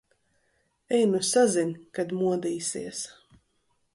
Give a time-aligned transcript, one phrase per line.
[0.99, 3.05] Ej nu sazin, kad modīsies.